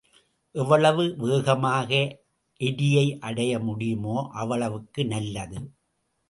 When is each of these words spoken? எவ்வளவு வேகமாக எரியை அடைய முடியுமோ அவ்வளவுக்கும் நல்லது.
எவ்வளவு 0.55 1.03
வேகமாக 1.17 1.91
எரியை 2.61 3.05
அடைய 3.19 3.53
முடியுமோ 3.59 4.17
அவ்வளவுக்கும் 4.33 5.07
நல்லது. 5.07 5.59